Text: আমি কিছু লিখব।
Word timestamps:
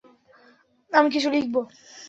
আমি 0.93 1.09
কিছু 1.09 1.27
লিখব। 1.35 1.55